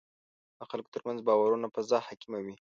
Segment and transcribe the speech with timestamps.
[0.59, 2.55] د خلکو ترمنځ باورونو فضا حاکمه وي.